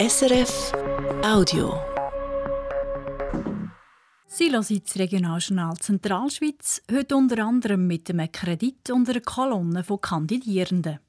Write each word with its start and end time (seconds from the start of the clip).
SRF 0.00 0.72
Audio. 1.22 1.74
Sie 4.26 4.50
hören 4.50 4.80
das 4.82 4.96
Regionaljournal 4.96 5.76
Zentralschweiz, 5.76 6.80
heute 6.90 7.16
unter 7.16 7.44
anderem 7.44 7.86
mit 7.86 8.08
einem 8.08 8.32
Kredit 8.32 8.90
und 8.90 9.10
einer 9.10 9.20
Kolonne 9.20 9.84
von 9.84 10.00
Kandidierenden. 10.00 11.00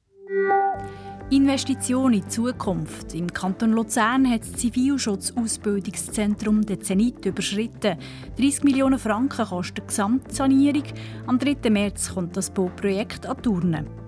Investition 1.30 2.12
in 2.12 2.24
die 2.24 2.28
Zukunft. 2.28 3.16
Im 3.16 3.32
Kanton 3.32 3.72
Luzern 3.72 4.30
hat 4.30 4.42
das 4.42 4.52
Zivilschutzausbildungszentrum 4.56 6.66
den 6.66 6.82
Zenit 6.82 7.26
überschritten. 7.26 7.98
30 8.38 8.66
Millionen 8.66 9.00
Franken 9.00 9.46
kostet 9.46 9.78
die 9.78 9.88
Gesamtsanierung. 9.88 10.84
Am 11.28 11.40
3. 11.40 11.70
März 11.70 12.14
kommt 12.14 12.36
das 12.36 12.50
Bauprojekt 12.50 13.26
an 13.26 13.42
Turnen. 13.42 14.01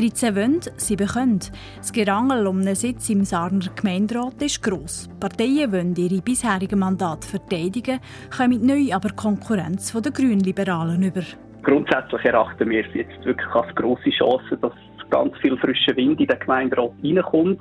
13 0.00 0.34
wollen, 0.34 0.60
sie 0.76 0.96
können. 0.96 1.40
Das 1.76 1.92
Gerangel 1.92 2.46
um 2.46 2.60
einen 2.60 2.74
Sitz 2.74 3.10
im 3.10 3.24
Sarner 3.24 3.66
Gemeinderat 3.76 4.40
ist 4.40 4.62
gross. 4.62 5.10
Parteien 5.20 5.72
wollen 5.72 5.94
ihre 5.94 6.22
bisherigen 6.22 6.78
Mandate 6.78 7.26
verteidigen, 7.28 8.00
kommen 8.34 8.64
neu 8.64 8.94
aber 8.94 9.10
Konkurrenz 9.10 9.90
von 9.90 10.02
den 10.02 10.14
Grünliberalen 10.14 11.02
über. 11.02 11.20
Grundsätzlich 11.62 12.24
erachten 12.24 12.70
wir 12.70 12.86
es 12.86 12.94
jetzt 12.94 13.22
wirklich 13.26 13.54
als 13.54 13.74
grosse 13.74 14.08
Chance, 14.08 14.56
dass 14.62 14.72
ganz 15.10 15.36
viel 15.38 15.58
frischer 15.58 15.94
Wind 15.96 16.18
in 16.18 16.28
den 16.28 16.38
Gemeinderat 16.38 16.92
reinkommt. 17.04 17.60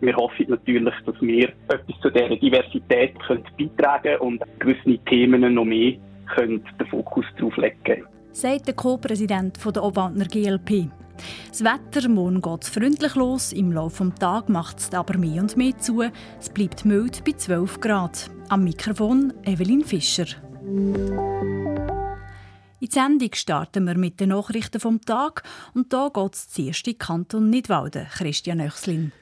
Wir 0.00 0.16
hoffen 0.16 0.46
natürlich, 0.48 0.94
dass 1.04 1.20
wir 1.20 1.50
etwas 1.68 2.00
zu 2.02 2.10
dieser 2.10 2.36
Diversität 2.36 3.14
beitragen 3.28 4.02
können 4.02 4.20
und 4.20 4.42
gewisse 4.58 4.98
Themen 5.04 5.54
noch 5.54 5.64
mehr 5.64 5.92
den 6.40 6.62
Fokus 6.90 7.26
darauf 7.36 7.56
legen 7.58 7.78
können. 7.84 8.15
Sagt 8.36 8.66
der 8.66 8.74
Co-Präsident 8.74 9.58
der 9.64 9.82
Obwaldner 9.82 10.26
GLP. 10.26 10.90
Das 11.48 11.64
Wetter, 11.64 12.06
morgen 12.06 12.42
geht 12.42 12.66
freundlich 12.66 13.14
los, 13.14 13.54
im 13.54 13.72
Laufe 13.72 14.04
des 14.04 14.18
Tages 14.18 14.50
macht 14.50 14.78
es 14.78 14.92
aber 14.92 15.16
mehr 15.16 15.40
und 15.40 15.56
mehr 15.56 15.78
zu. 15.78 16.02
Es 16.38 16.50
bleibt 16.50 16.84
mild 16.84 17.24
bei 17.24 17.32
12 17.32 17.80
Grad. 17.80 18.30
Am 18.50 18.64
Mikrofon 18.64 19.32
Evelyn 19.42 19.82
Fischer. 19.82 20.26
In 20.62 21.78
die 22.78 22.88
Sendung 22.90 23.30
starten 23.32 23.86
wir 23.86 23.96
mit 23.96 24.20
den 24.20 24.28
Nachrichten 24.28 24.80
vom 24.80 25.00
Tag 25.00 25.42
und 25.72 25.90
da 25.94 26.10
geht 26.12 26.34
es 26.34 26.50
zuerst 26.50 26.86
in 26.86 26.98
Kanton 26.98 27.48
Nidwalden. 27.48 28.06
Christian 28.10 28.60
Oechslin. 28.60 29.12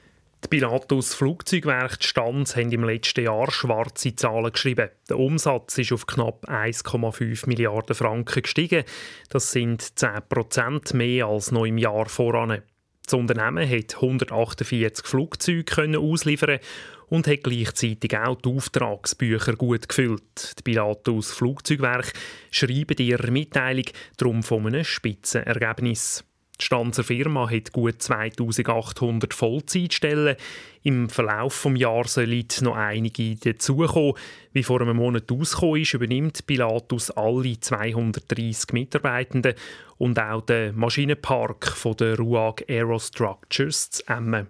Die 0.45 0.59
Pilatus 0.59 1.15
Flugzeugwerk 1.15 2.03
Stanz 2.03 2.55
haben 2.55 2.71
im 2.71 2.83
letzten 2.83 3.25
Jahr 3.25 3.49
schwarze 3.49 4.15
Zahlen 4.15 4.51
geschrieben. 4.51 4.91
Der 5.09 5.17
Umsatz 5.17 5.75
ist 5.79 5.91
auf 5.91 6.05
knapp 6.05 6.47
1,5 6.47 7.47
Milliarden 7.47 7.95
Franken 7.95 8.43
gestiegen. 8.43 8.83
Das 9.29 9.51
sind 9.51 9.97
10 9.97 10.19
Prozent 10.29 10.93
mehr 10.93 11.25
als 11.25 11.51
noch 11.51 11.65
im 11.65 11.79
Jahr 11.79 12.05
voran. 12.05 12.61
Das 13.03 13.15
Unternehmen 13.15 13.67
hat 13.67 13.95
148 13.95 15.07
Flugzeuge 15.07 15.97
ausliefern 15.97 16.59
und 17.07 17.25
hat 17.25 17.43
gleichzeitig 17.43 18.15
auch 18.15 18.39
die 18.39 18.49
Auftragsbücher 18.49 19.55
gut 19.55 19.89
gefüllt. 19.89 20.59
Die 20.59 20.63
Pilatus 20.63 21.31
Flugzeugwerk 21.31 22.13
schreiben 22.51 22.97
in 22.99 23.05
ihrer 23.07 23.31
Mitteilung 23.31 23.85
darum 24.17 24.43
von 24.43 24.67
einem 24.67 24.83
Spitzenergebnis. 24.83 26.23
Die 26.59 26.65
Stanzer 26.65 27.03
Firma 27.03 27.49
hat 27.49 27.73
gut 27.73 28.01
2800 28.01 29.33
Vollzeitstellen. 29.33 30.35
Im 30.83 31.09
Verlauf 31.09 31.63
des 31.63 31.79
Jahres 31.79 32.13
sollen 32.13 32.45
noch 32.61 32.75
einige 32.75 33.35
dazukommen. 33.35 34.13
Wie 34.53 34.63
vor 34.63 34.81
einem 34.81 34.97
Monat 34.97 35.31
ausgekommen 35.31 35.81
ist, 35.81 35.93
übernimmt 35.93 36.47
Pilatus 36.47 37.11
alle 37.11 37.59
230 37.59 38.71
Mitarbeitenden 38.71 39.55
und 39.97 40.19
auch 40.19 40.41
den 40.41 40.75
Maschinenpark 40.75 41.67
von 41.67 41.97
der 41.97 42.17
RUAG 42.17 42.63
Aerostructures 42.69 43.89
zu 43.89 44.07
Emmen. 44.07 44.47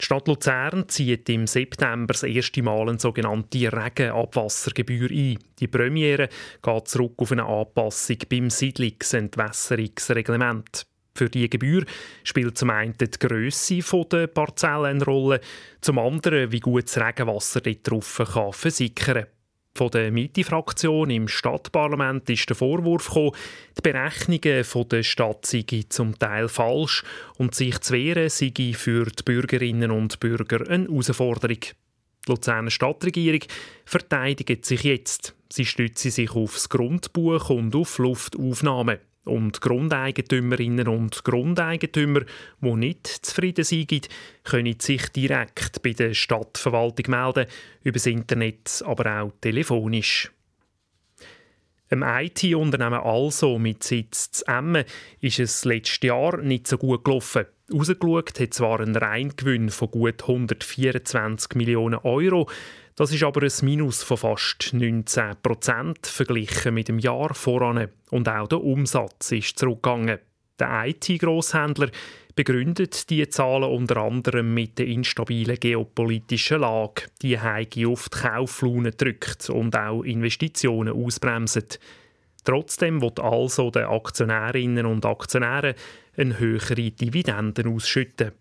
Die 0.00 0.06
Stadt 0.06 0.26
Luzern 0.28 0.88
zieht 0.88 1.28
im 1.28 1.46
September 1.46 2.14
das 2.14 2.22
erste 2.22 2.62
Mal 2.62 2.88
eine 2.88 2.98
sogenannte 2.98 3.70
Regenabwassergebühr 3.70 5.10
ein. 5.10 5.38
Die 5.58 5.68
Premiere 5.68 6.30
geht 6.62 6.88
zurück 6.88 7.16
auf 7.18 7.32
eine 7.32 7.44
Anpassung 7.44 8.16
beim 8.30 8.48
Siedlungsentwässerungsreglement. 8.48 10.86
Für 11.14 11.28
die 11.28 11.50
Gebühr 11.50 11.84
spielt 12.24 12.56
zum 12.56 12.70
einen 12.70 12.96
die 12.96 13.10
Grösse 13.10 13.80
der 14.10 14.28
Parzellen 14.28 14.86
eine 14.86 15.04
Rolle, 15.04 15.42
zum 15.82 15.98
anderen, 15.98 16.50
wie 16.50 16.60
gut 16.60 16.84
das 16.84 16.96
Regenwasser 16.96 17.60
dort 17.60 17.90
drauf 17.90 18.22
kann 18.32 18.54
versickern 18.54 19.24
kann. 19.24 19.39
Von 19.74 19.90
der 19.90 20.10
Mitte-Fraktion 20.10 21.10
im 21.10 21.28
Stadtparlament 21.28 22.28
ist 22.28 22.48
der 22.48 22.56
Vorwurf 22.56 23.06
gekommen, 23.06 23.32
die 23.78 23.82
Berechnungen 23.82 24.88
der 24.90 25.02
Stadt 25.02 25.46
seien 25.46 25.84
zum 25.88 26.18
Teil 26.18 26.48
falsch 26.48 27.04
und 27.38 27.54
sich 27.54 27.78
zu 27.80 27.94
wehren 27.94 28.28
sei 28.28 28.52
für 28.74 29.04
die 29.04 29.22
Bürgerinnen 29.22 29.90
und 29.90 30.20
Bürger 30.20 30.68
eine 30.68 30.86
Herausforderung. 30.86 31.60
Die 31.60 32.30
Luzerner 32.30 32.70
Stadtregierung 32.70 33.44
verteidigt 33.84 34.64
sich 34.64 34.82
jetzt. 34.82 35.34
Sie 35.48 35.64
stützt 35.64 36.02
sich 36.02 36.30
auf 36.30 36.54
das 36.54 36.68
Grundbuch 36.68 37.50
und 37.50 37.74
auf 37.74 37.98
Luftaufnahmen. 37.98 38.98
Und 39.24 39.60
Grundeigentümerinnen 39.60 40.88
und 40.88 41.24
Grundeigentümer, 41.24 42.22
die 42.60 42.74
nicht 42.74 43.06
zufrieden 43.06 43.64
sind, 43.64 44.08
können 44.44 44.80
sich 44.80 45.08
direkt 45.10 45.82
bei 45.82 45.92
der 45.92 46.14
Stadtverwaltung 46.14 47.10
melden, 47.10 47.46
über 47.82 47.94
das 47.98 48.06
Internet, 48.06 48.82
aber 48.86 49.22
auch 49.22 49.32
telefonisch. 49.40 50.30
Im 51.90 52.04
IT-Unternehmen 52.04 53.00
Also 53.00 53.58
mit 53.58 53.82
Sitz 53.82 54.30
zu 54.30 54.46
Emmen 54.46 54.84
ist 55.20 55.40
es 55.40 55.64
letztes 55.64 55.98
Jahr 56.02 56.36
nicht 56.38 56.68
so 56.68 56.78
gut 56.78 57.04
gelaufen. 57.04 57.46
Rausgeschaut 57.72 58.40
hat 58.40 58.54
zwar 58.54 58.80
ein 58.80 58.96
Reingewinn 58.96 59.70
von 59.70 59.90
gut 59.90 60.22
124 60.22 61.54
Millionen 61.54 62.00
Euro, 62.02 62.48
das 62.96 63.12
ist 63.12 63.22
aber 63.22 63.42
ein 63.42 63.52
Minus 63.62 64.02
von 64.02 64.18
fast 64.18 64.74
19 64.74 65.36
Prozent 65.42 66.06
verglichen 66.06 66.74
mit 66.74 66.88
dem 66.88 66.98
Jahr 66.98 67.32
voran. 67.32 67.88
Und 68.10 68.28
auch 68.28 68.48
der 68.48 68.62
Umsatz 68.62 69.32
ist 69.32 69.58
zurückgegangen. 69.58 70.18
Der 70.58 70.84
IT-Grosshändler 70.84 71.88
begründet 72.34 73.08
die 73.08 73.26
Zahlen 73.28 73.70
unter 73.70 73.98
anderem 73.98 74.52
mit 74.52 74.78
der 74.78 74.86
instabilen 74.86 75.58
geopolitischen 75.58 76.60
Lage. 76.60 77.04
Die 77.22 77.40
Heige 77.40 77.88
oft 77.88 78.12
Kauflaune 78.12 78.90
drückt 78.90 79.48
und 79.48 79.74
auch 79.76 80.02
Investitionen 80.02 80.92
ausbremset. 80.92 81.80
Trotzdem 82.44 83.00
wird 83.00 83.20
also 83.20 83.70
den 83.70 83.84
Aktionärinnen 83.84 84.86
und 84.86 85.04
Aktionären 85.04 85.74
eine 86.16 86.38
höhere 86.38 86.90
Dividenden 86.90 87.74
ausschütten. 87.74 88.32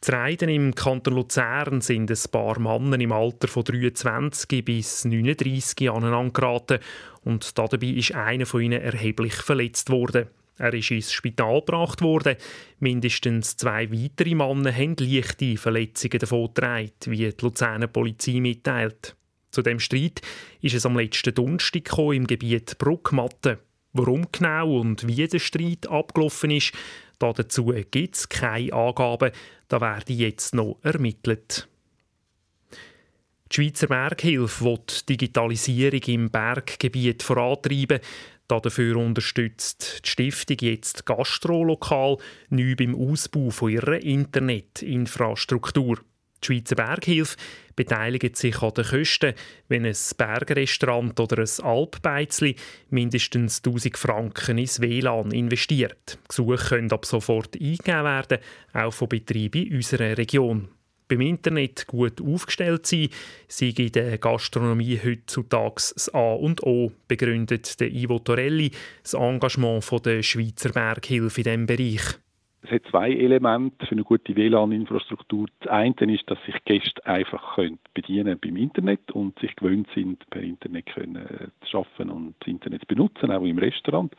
Zu 0.00 0.10
Reiden 0.10 0.48
im 0.48 0.74
Kanton 0.74 1.14
Luzern 1.14 1.80
sind 1.80 2.10
ein 2.10 2.30
paar 2.32 2.58
Männer 2.58 2.98
im 2.98 3.12
Alter 3.12 3.46
von 3.46 3.62
23 3.62 4.64
bis 4.64 5.04
39 5.04 5.88
aneinander 5.88 6.32
geraten 6.32 6.78
und 7.22 7.56
dabei 7.56 7.86
ist 7.86 8.12
einer 8.12 8.44
von 8.44 8.62
ihnen 8.62 8.82
erheblich 8.82 9.34
verletzt 9.34 9.90
worden. 9.90 10.26
Er 10.58 10.74
ist 10.74 10.90
ins 10.90 11.12
Spital 11.12 11.60
gebracht 11.60 12.02
worden. 12.02 12.36
Mindestens 12.80 13.56
zwei 13.56 13.90
weitere 13.92 14.34
Männer 14.34 14.76
haben 14.76 14.96
leichte 14.98 15.56
Verletzungen 15.56 16.18
davongetragen, 16.18 16.90
wie 17.06 17.30
die 17.30 17.34
Luzerner 17.40 17.86
Polizei 17.86 18.40
mitteilt. 18.40 19.14
Zu 19.52 19.60
dem 19.60 19.78
Streit 19.80 20.22
ist 20.62 20.74
es 20.74 20.86
am 20.86 20.96
letzten 20.96 21.34
Donnerstag 21.34 21.98
im 21.98 22.26
Gebiet 22.26 22.78
Bruckmatte. 22.78 23.58
Warum 23.92 24.26
genau 24.32 24.80
und 24.80 25.06
wie 25.06 25.28
der 25.28 25.38
Streit 25.38 25.86
abgelaufen 25.86 26.50
ist, 26.50 26.72
dazu 27.18 27.66
gibt 27.90 28.16
es 28.16 28.30
keine 28.30 28.72
Angaben. 28.72 29.30
Da 29.68 29.82
werde 29.82 30.14
jetzt 30.14 30.54
noch 30.54 30.78
ermittelt. 30.82 31.68
Die 33.50 33.56
Schweizer 33.56 33.88
Berghilfe 33.88 34.64
will 34.64 34.78
die 34.88 35.16
Digitalisierung 35.18 36.00
im 36.06 36.30
Berggebiet 36.30 37.22
vorantreiben. 37.22 38.00
Dafür 38.48 38.96
unterstützt 38.96 40.00
die 40.06 40.08
Stiftung 40.08 40.56
jetzt 40.60 41.04
Gastrolokal 41.04 42.16
neu 42.48 42.74
beim 42.74 42.94
Ausbau 42.94 43.68
ihrer 43.68 44.02
Internetinfrastruktur. 44.02 45.98
Die 46.42 46.46
Schweizer 46.46 46.74
Berghilfe 46.74 47.36
beteiligt 47.76 48.36
sich 48.36 48.60
an 48.62 48.74
den 48.74 48.84
Kosten, 48.84 49.34
wenn 49.68 49.86
ein 49.86 49.96
Bergrestaurant 50.16 51.18
oder 51.20 51.38
ein 51.38 51.64
Alpbeizli 51.64 52.56
mindestens 52.90 53.62
1000 53.64 53.96
Franken 53.96 54.58
ins 54.58 54.80
WLAN 54.80 55.30
investiert. 55.30 56.18
Gesuche 56.28 56.56
können 56.56 56.92
ab 56.92 57.06
sofort 57.06 57.54
eingegeben 57.54 58.04
werden, 58.04 58.38
auch 58.72 58.92
von 58.92 59.08
Betrieben 59.08 59.66
in 59.66 59.76
unserer 59.76 60.18
Region. 60.18 60.68
Beim 61.08 61.20
Internet 61.20 61.86
gut 61.86 62.22
aufgestellt 62.22 62.86
sein, 62.86 63.08
sei 63.46 63.74
in 63.76 63.92
der 63.92 64.16
Gastronomie 64.18 64.98
heutzutage 65.04 65.74
das 65.94 66.08
A 66.14 66.32
und 66.32 66.62
O, 66.62 66.92
begründet 67.06 67.76
Ivo 67.80 68.18
Torelli 68.18 68.70
das 69.02 69.14
Engagement 69.14 69.84
der 70.06 70.22
Schweizer 70.22 70.70
Berghilfe 70.70 71.42
in 71.42 71.44
diesem 71.44 71.66
Bereich. 71.66 72.18
Es 72.64 72.70
hat 72.70 72.82
zwei 72.90 73.10
Elemente 73.10 73.86
für 73.86 73.92
eine 73.92 74.04
gute 74.04 74.36
WLAN-Infrastruktur. 74.36 75.48
Das 75.60 75.70
eine 75.70 76.14
ist, 76.14 76.30
dass 76.30 76.38
sich 76.44 76.54
Gäste 76.64 77.04
einfach 77.04 77.56
können 77.56 77.80
bedienen 77.92 78.38
beim 78.38 78.56
Internet 78.56 79.10
und 79.10 79.36
sich 79.40 79.54
gewöhnt 79.56 79.88
sind, 79.94 80.28
per 80.30 80.42
Internet 80.42 80.86
können 80.86 81.16
äh, 81.16 81.48
zu 81.66 81.78
arbeiten 81.78 82.10
und 82.10 82.36
das 82.38 82.48
Internet 82.48 82.82
zu 82.82 82.86
benutzen, 82.86 83.32
auch 83.32 83.42
im 83.42 83.58
Restaurant. 83.58 84.14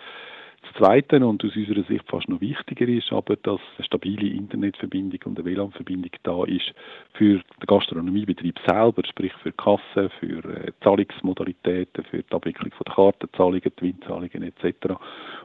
Das 0.63 0.74
Zweite 0.77 1.25
und 1.25 1.44
aus 1.44 1.56
unserer 1.56 1.83
Sicht 1.83 2.06
fast 2.10 2.30
noch 2.30 2.39
wichtiger 2.39 2.88
ist 2.88 3.12
aber, 3.12 3.36
dass 3.36 3.60
eine 3.77 3.86
stabile 3.86 4.27
Internetverbindung 4.27 5.19
und 5.25 5.38
eine 5.38 5.45
WLAN-Verbindung 5.45 6.12
da 6.24 6.45
ist 6.45 6.74
für 7.13 7.39
den 7.39 7.68
Gastronomiebetrieb 7.68 8.57
selber, 8.65 9.04
sprich 9.06 9.33
für 9.44 9.51
Kassen, 9.51 10.10
für 10.19 10.44
äh, 10.45 10.71
Zahlungsmodalitäten, 10.81 12.06
für 12.06 12.24
die 12.24 12.31
Abwicklung 12.33 12.71
von 12.71 12.86
der 12.86 12.95
Kartenzahlungen, 12.95 13.71
Gewinnzahlungen 13.75 14.44
etc. 14.44 14.95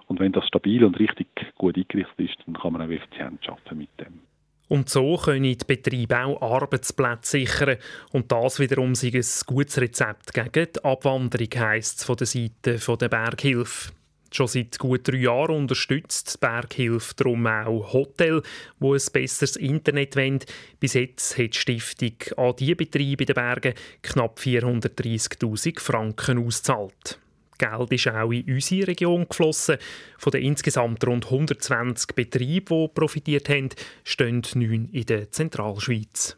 Und 0.06 0.20
wenn 0.20 0.32
das 0.32 0.47
stabil 0.47 0.85
und 0.85 0.99
richtig 1.00 1.26
gut 1.56 1.76
eingerichtet 1.76 2.19
ist, 2.19 2.37
dann 2.47 2.55
kann 2.55 2.73
man 2.73 2.82
auch 2.82 2.91
effizient 2.91 3.47
arbeiten 3.49 3.79
mit 3.79 3.91
dem. 3.99 4.20
Und 4.69 4.88
so 4.88 5.17
können 5.17 5.43
die 5.43 5.56
Betriebe 5.67 6.25
auch 6.25 6.43
Arbeitsplätze 6.43 7.38
sichern. 7.38 7.79
Und 8.12 8.31
das 8.31 8.61
wiederum 8.61 8.94
sei 8.94 9.09
ein 9.09 9.25
gutes 9.47 9.81
Rezept 9.81 10.32
gegen 10.32 10.73
die 10.75 10.85
Abwanderung, 10.85 11.49
heisst 11.56 12.00
es 12.00 12.05
von 12.05 12.17
der 12.17 12.26
Seite 12.26 12.79
der 12.79 13.09
Berghilfe. 13.09 13.93
Schon 14.30 14.46
seit 14.46 14.78
gut 14.78 15.08
drei 15.08 15.19
Jahren 15.19 15.56
unterstützt 15.56 16.34
die 16.34 16.38
Berghilfe 16.46 17.14
darum 17.16 17.46
auch 17.46 17.92
Hotel, 17.92 18.42
wo 18.78 18.94
ein 18.94 19.00
besseres 19.12 19.56
Internet 19.56 20.16
wollen. 20.16 20.40
Bis 20.78 20.94
jetzt 20.94 21.38
hat 21.38 21.54
die 21.54 21.58
Stiftung 21.58 22.14
an 22.36 22.54
diese 22.58 22.76
Betriebe 22.76 23.22
in 23.22 23.26
den 23.26 23.34
Bergen 23.34 23.75
knapp 24.02 24.38
430'000 24.38 25.80
Franken 25.80 26.46
ausgezahlt. 26.46 27.19
Geld 27.58 27.92
ist 27.92 28.08
auch 28.08 28.30
in 28.30 28.44
unsere 28.54 28.86
Region 28.86 29.26
geflossen. 29.28 29.78
Von 30.16 30.31
den 30.31 30.44
insgesamt 30.44 31.04
rund 31.06 31.24
120 31.26 32.14
Betrieben, 32.14 32.82
die 32.86 32.88
profitiert 32.94 33.48
haben, 33.48 33.70
stehen 34.04 34.42
neun 34.54 34.88
in 34.92 35.06
der 35.06 35.31
Zentralschweiz. 35.31 36.36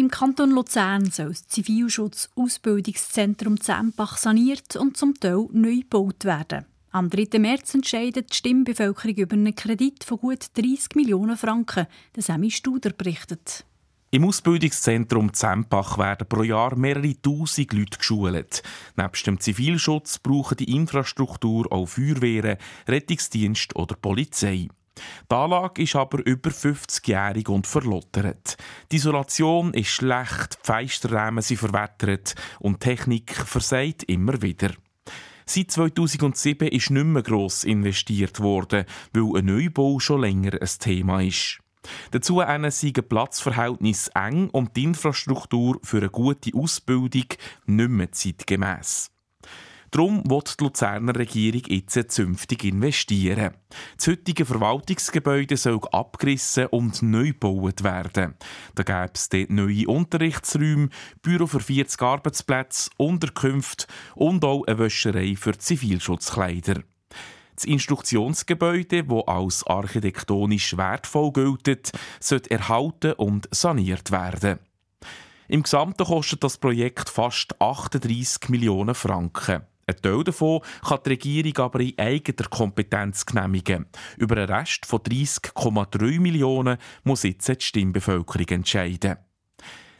Im 0.00 0.10
Kanton 0.10 0.50
Luzern 0.52 1.10
soll 1.10 1.28
das 1.28 1.46
Zivilschutz-Ausbildungszentrum 1.48 3.60
Zempach 3.60 4.16
saniert 4.16 4.76
und 4.76 4.96
zum 4.96 5.20
Teil 5.20 5.46
neu 5.52 5.80
gebaut 5.80 6.24
werden. 6.24 6.64
Am 6.90 7.10
3. 7.10 7.38
März 7.38 7.74
entscheidet 7.74 8.30
die 8.30 8.36
Stimmbevölkerung 8.36 9.16
über 9.16 9.34
einen 9.34 9.54
Kredit 9.54 10.02
von 10.02 10.16
gut 10.16 10.46
30 10.54 10.94
Millionen 10.94 11.36
Franken. 11.36 11.86
Der 12.16 12.22
Semi 12.22 12.50
Studer 12.50 12.92
berichtet. 12.96 13.66
Im 14.10 14.24
Ausbildungszentrum 14.24 15.34
Zempach 15.34 15.98
werden 15.98 16.26
pro 16.26 16.44
Jahr 16.44 16.76
mehrere 16.76 17.20
tausend 17.20 17.74
Leute 17.74 17.98
geschult. 17.98 18.62
Neben 18.96 19.12
dem 19.26 19.38
Zivilschutz 19.38 20.18
brauchen 20.18 20.56
die 20.56 20.74
Infrastruktur 20.74 21.70
auch 21.70 21.84
Feuerwehren, 21.84 22.56
Rettungsdienst 22.88 23.76
oder 23.76 23.96
Polizei. 23.96 24.68
Die 25.30 25.34
Anlage 25.34 25.82
ist 25.82 25.96
aber 25.96 26.24
über 26.26 26.50
50-jährig 26.50 27.48
und 27.48 27.66
verlottert. 27.66 28.56
Die 28.90 28.96
Isolation 28.96 29.74
ist 29.74 29.88
schlecht, 29.88 30.58
die 30.62 30.66
Feisterräume 30.66 31.42
sind 31.42 31.58
verwettert 31.58 32.34
und 32.58 32.82
die 32.82 32.88
Technik 32.88 33.34
versagt 33.34 34.04
immer 34.04 34.40
wieder. 34.42 34.70
Seit 35.46 35.70
2007 35.72 36.68
ist 36.68 36.90
nicht 36.90 37.04
mehr 37.04 37.22
gross 37.22 37.64
investiert 37.64 38.38
worden, 38.40 38.84
weil 39.12 39.38
ein 39.40 39.46
Neubau 39.46 39.98
schon 39.98 40.20
länger 40.20 40.52
ein 40.60 40.68
Thema 40.78 41.22
ist. 41.22 41.58
Dazu 42.10 42.42
sind 42.68 43.08
Platzverhältnisse 43.08 44.14
eng 44.14 44.50
und 44.50 44.76
die 44.76 44.84
Infrastruktur 44.84 45.80
für 45.82 45.98
eine 45.98 46.10
gute 46.10 46.56
Ausbildung 46.56 47.26
nicht 47.66 47.90
mehr 47.90 48.12
zeitgemäss. 48.12 49.10
Darum 49.90 50.22
wird 50.30 50.60
die 50.60 50.64
Luzerner 50.64 51.16
Regierung 51.16 51.62
jetzt 51.66 52.12
zünftig 52.12 52.64
investieren. 52.64 53.54
Das 53.96 54.06
heutige 54.06 54.44
Verwaltungsgebäude 54.44 55.56
soll 55.56 55.80
abgerissen 55.90 56.66
und 56.66 57.02
neu 57.02 57.32
gebaut 57.32 57.82
werden. 57.82 58.34
Da 58.76 58.82
gäbe 58.84 59.12
es 59.14 59.28
neue 59.48 59.88
Unterrichtsräume, 59.88 60.90
Büro 61.22 61.46
für 61.46 61.60
40 61.60 62.00
Arbeitsplätze, 62.02 62.90
Unterkünfte 62.98 63.86
und 64.14 64.44
auch 64.44 64.64
eine 64.66 64.78
Wäscherei 64.78 65.34
für 65.36 65.58
Zivilschutzkleider. 65.58 66.82
Das 67.56 67.64
Instruktionsgebäude, 67.64 69.04
das 69.04 69.26
als 69.26 69.66
architektonisch 69.66 70.76
wertvoll 70.76 71.32
gilt, 71.32 71.92
sollte 72.20 72.50
erhalten 72.50 73.12
und 73.14 73.48
saniert 73.50 74.12
werden. 74.12 74.60
Im 75.48 75.64
Gesamten 75.64 76.06
kostet 76.06 76.44
das 76.44 76.58
Projekt 76.58 77.10
fast 77.10 77.60
38 77.60 78.48
Millionen 78.50 78.94
Franken. 78.94 79.62
Ein 79.90 80.02
Teil 80.02 80.22
davon 80.22 80.60
kann 80.86 81.00
die 81.04 81.10
Regierung 81.10 81.58
aber 81.58 81.80
in 81.80 81.98
eigener 81.98 82.48
Kompetenz 82.48 83.26
genehmigen. 83.26 83.86
Über 84.18 84.36
einen 84.36 84.50
Rest 84.50 84.86
von 84.86 85.00
30,3 85.00 86.20
Millionen 86.20 86.78
muss 87.02 87.24
jetzt 87.24 87.48
die 87.48 87.56
Stimmbevölkerung 87.58 88.46
entscheiden. 88.48 89.16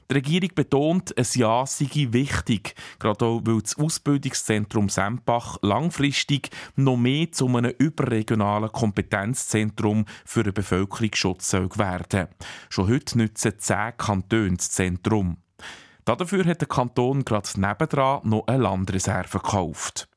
Die 0.08 0.14
Regierung 0.14 0.50
betont, 0.54 1.16
ein 1.16 1.26
Ja 1.34 1.64
sei 1.66 1.88
wichtig, 2.10 2.74
gerade 2.98 3.24
auch, 3.24 3.42
weil 3.44 3.62
das 3.62 3.78
Ausbildungszentrum 3.78 4.88
Sempach 4.88 5.58
langfristig 5.62 6.50
noch 6.76 6.96
mehr 6.96 7.30
zu 7.30 7.46
einem 7.48 7.72
überregionalen 7.78 8.72
Kompetenzzentrum 8.72 10.04
für 10.24 10.42
den 10.42 10.54
Bevölkerungsschutz 10.54 11.52
werden 11.52 12.28
Schon 12.70 12.88
heute 12.88 13.18
nutzen 13.18 13.58
zehn 13.58 13.96
Kantone 13.96 14.56
das 14.56 14.70
Zentrum. 14.70 15.36
Dafür 16.04 16.44
hat 16.44 16.60
der 16.60 16.68
Kanton 16.68 17.24
gerade 17.24 17.60
nebendran 17.60 18.20
noch 18.24 18.46
eine 18.46 18.62
Landreserve 18.62 19.38
gekauft. 19.38 20.08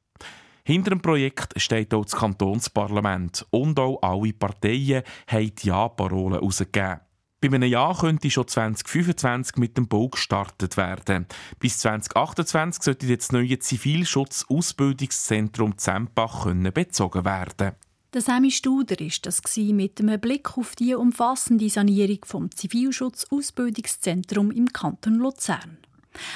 Hinter 0.66 0.92
dem 0.92 1.02
Projekt 1.02 1.60
steht 1.60 1.94
auch 1.94 2.06
das 2.06 2.16
Kantonsparlament 2.16 3.46
und 3.50 3.78
auch 3.80 4.02
alle 4.02 4.32
Parteien 4.32 5.04
haben 5.28 5.52
Ja-Parolen 5.62 6.36
herausgegeben. 6.36 7.02
Bei 7.42 7.50
einem 7.50 7.70
Jahr 7.70 7.98
könnte 7.98 8.32
schon 8.32 8.48
2025 8.48 9.58
mit 9.58 9.76
dem 9.76 9.90
Bau 9.90 10.08
gestartet 10.08 10.78
werden. 10.78 11.28
Bis 11.60 11.80
2028 11.80 12.82
sollte 12.82 13.18
das 13.18 13.34
neue 13.34 13.60
Zivilschutz-Ausbildungszentrum 13.60 15.78
Zempach 15.78 16.46
bezogen 16.74 17.26
werden. 17.26 17.74
Der 18.14 18.22
Semi 18.22 18.52
Studer 18.52 19.02
ist 19.02 19.26
das 19.26 19.42
mit 19.58 20.00
einem 20.00 20.22
Blick 20.22 20.56
auf 20.56 20.76
die 20.76 20.94
umfassende 20.94 21.68
Sanierung 21.68 22.20
vom 22.24 22.52
Zivilschutz-Ausbildungszentrum 22.52 24.52
im 24.52 24.72
Kanton 24.72 25.16
Luzern. 25.16 25.80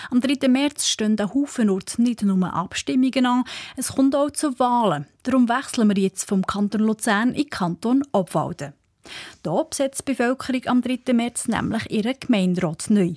Am 0.10 0.20
3. 0.20 0.48
März 0.48 0.88
stehen 0.88 1.20
an 1.20 1.32
Haufen 1.36 1.70
Orten 1.70 2.02
nicht 2.02 2.24
nur 2.24 2.52
Abstimmungen 2.52 3.28
an, 3.28 3.44
es 3.76 3.90
kommt 3.90 4.16
auch 4.16 4.32
zu 4.32 4.58
Wahlen. 4.58 5.06
Darum 5.22 5.50
wechseln 5.50 5.88
wir 5.88 6.02
jetzt 6.02 6.28
vom 6.28 6.48
Kanton 6.48 6.82
Luzern 6.82 7.30
in 7.30 7.44
den 7.44 7.50
Kanton 7.52 8.04
Obwalden. 8.12 8.74
Hier 9.44 9.66
besetzt 9.70 10.08
die 10.08 10.14
Bevölkerung 10.14 10.66
am 10.66 10.82
3. 10.82 11.14
März 11.14 11.48
nämlich 11.48 11.92
ihren 11.92 12.20
Gemeinderat 12.20 12.90
neu. 12.90 13.14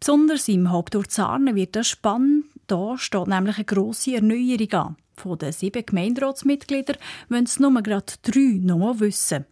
Besonders 0.00 0.48
im 0.48 0.72
Hauptort 0.72 1.12
Sarnen 1.12 1.54
wird 1.54 1.76
das 1.76 1.86
spannend. 1.86 2.46
Da 2.66 2.98
steht 2.98 3.28
nämlich 3.28 3.56
eine 3.56 3.64
grosse 3.64 4.16
Erneuerung 4.16 4.72
an. 4.72 4.96
Von 5.16 5.38
den 5.38 5.52
sieben 5.52 5.86
Gemeinderatsmitgliedern 5.86 6.96
wollen 7.28 7.44
es 7.44 7.60
nur 7.60 7.82
gerade 7.82 8.12
drei 8.22 8.58
noch 8.60 9.00
wissen. 9.00 9.46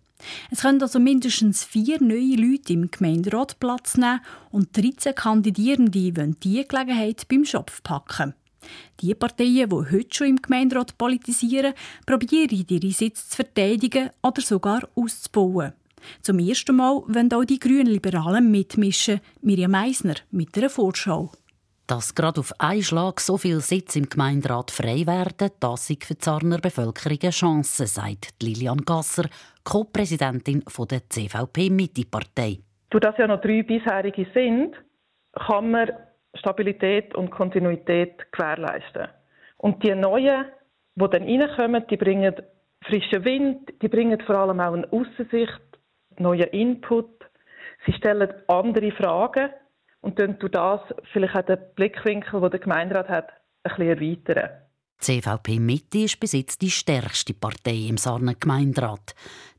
Es 0.50 0.62
können 0.62 0.82
also 0.82 0.98
mindestens 0.98 1.64
vier 1.64 2.02
neue 2.02 2.36
Leute 2.36 2.72
im 2.72 2.90
Gemeinderat 2.90 3.58
Platz 3.60 3.96
nehmen 3.96 4.20
und 4.50 4.76
13 4.76 5.14
Kandidierende 5.14 6.16
wollen 6.16 6.36
diese 6.42 6.64
Gelegenheit 6.64 7.28
beim 7.28 7.44
Schopf 7.44 7.82
packen. 7.82 8.34
Die 9.00 9.14
Parteien, 9.14 9.68
die 9.68 9.74
heute 9.74 10.08
schon 10.10 10.28
im 10.28 10.42
Gemeinderat 10.42 10.96
politisieren, 10.96 11.74
probieren 12.06 12.64
ihre 12.68 12.90
Sitze 12.90 13.28
zu 13.28 13.36
verteidigen 13.36 14.10
oder 14.22 14.40
sogar 14.40 14.88
auszubauen. 14.94 15.72
Zum 16.22 16.38
ersten 16.38 16.76
Mal 16.76 17.02
wollen 17.06 17.32
auch 17.32 17.44
die 17.44 17.58
Grünen 17.58 17.86
Liberalen 17.86 18.50
mitmischen. 18.50 19.20
Miriam 19.40 19.70
Meisner 19.70 20.16
mit 20.30 20.56
einer 20.56 20.70
Vorschau. 20.70 21.32
Dass 21.86 22.14
gerade 22.14 22.40
auf 22.40 22.52
einen 22.58 22.82
Schlag 22.82 23.20
so 23.20 23.36
viele 23.36 23.60
Sitze 23.60 23.98
im 23.98 24.08
Gemeinderat 24.08 24.70
frei 24.70 25.06
werden, 25.06 25.50
das 25.60 25.90
ist 25.90 26.04
für 26.04 26.14
die 26.14 26.18
Zarner 26.18 26.58
Bevölkerung 26.58 27.18
eine 27.20 27.30
Chance, 27.30 27.86
sagt 27.86 28.42
Lilian 28.42 28.78
Gasser, 28.78 29.28
Co-Präsidentin 29.64 30.64
der 30.90 31.10
CVP-Mitte-Partei. 31.10 32.60
Durch 32.88 33.02
das 33.02 33.18
ja 33.18 33.26
noch 33.26 33.42
drei 33.42 33.62
bisherige 33.62 34.26
sind, 34.32 34.74
kann 35.34 35.72
man 35.72 35.90
Stabilität 36.34 37.14
und 37.14 37.30
Kontinuität 37.30 38.32
gewährleisten. 38.32 39.08
Und 39.58 39.82
die 39.82 39.94
neuen, 39.94 40.46
die 40.94 41.08
dann 41.10 41.22
reinkommen, 41.24 41.84
die 41.90 41.96
bringen 41.98 42.34
frischen 42.82 43.24
Wind, 43.24 43.74
die 43.82 43.88
bringen 43.88 44.20
vor 44.20 44.36
allem 44.36 44.60
auch 44.60 44.72
eine 44.72 44.90
Aussicht, 44.90 45.60
neuen 46.18 46.48
Input. 46.48 47.10
Sie 47.84 47.92
stellen 47.92 48.32
andere 48.48 48.90
Fragen 48.92 49.50
und 50.04 50.18
durch 50.18 50.52
das 50.52 50.80
vielleicht 51.12 51.34
auch 51.34 51.46
den 51.46 51.58
Blickwinkel, 51.74 52.40
den 52.40 52.50
der 52.50 52.60
Gemeinderat 52.60 53.08
hat, 53.08 53.28
ein 53.62 53.74
bisschen 53.76 53.88
erweitern. 53.88 54.50
Die 55.00 55.20
CVP 55.20 55.58
Mitte 55.58 55.98
ist 55.98 56.20
bis 56.20 56.32
jetzt 56.32 56.62
die 56.62 56.70
stärkste 56.70 57.34
Partei 57.34 57.88
im 57.88 57.96
Sarner 57.96 58.34
Gemeinderat. 58.34 59.14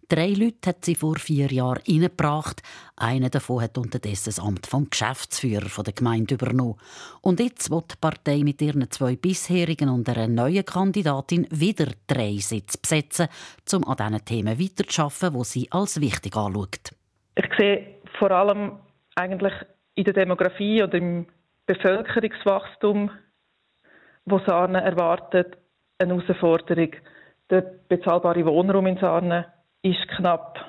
Drei 0.07 0.29
Leute 0.29 0.69
hat 0.69 0.85
sie 0.85 0.93
vor 0.93 1.15
vier 1.15 1.51
Jahren 1.51 1.81
eingebracht. 1.87 2.61
Einer 2.95 3.29
davon 3.29 3.63
hat 3.63 3.77
unterdessen 3.79 4.25
das 4.27 4.39
Amt 4.39 4.67
vom 4.67 4.87
Geschäftsführer 4.87 5.83
der 5.83 5.93
Gemeinde 5.93 6.35
übernommen. 6.35 6.79
Und 7.21 7.39
jetzt 7.39 7.71
wird 7.71 7.93
die 7.93 7.97
Partei 7.99 8.43
mit 8.43 8.61
ihren 8.61 8.89
zwei 8.91 9.15
bisherigen 9.15 9.89
und 9.89 10.07
einer 10.07 10.27
neuen 10.27 10.63
Kandidatin 10.63 11.47
wieder 11.49 11.87
drei 12.05 12.37
Sitze 12.37 12.77
besetzen, 12.79 13.29
um 13.73 13.83
an 13.85 13.97
diesen 13.97 14.25
Themen 14.25 14.59
weiterzuarbeiten, 14.59 15.39
die 15.39 15.43
sie 15.43 15.71
als 15.71 15.99
wichtig 15.99 16.35
anschaut. 16.35 16.91
Ich 17.35 17.49
sehe 17.57 17.95
vor 18.19 18.29
allem 18.29 18.73
eigentlich 19.15 19.53
in 19.95 20.03
der 20.03 20.13
Demografie 20.13 20.83
oder 20.83 20.97
im 20.97 21.25
Bevölkerungswachstum 21.65 23.09
wo 24.25 24.39
Sarne 24.39 24.81
erwartet, 24.81 25.57
eine 25.99 26.15
Herausforderung. 26.15 26.91
Der 27.49 27.61
bezahlbare 27.87 28.45
Wohnraum 28.45 28.87
in 28.87 28.97
Sarne 28.97 29.45
ist 29.81 30.07
knapp. 30.17 30.59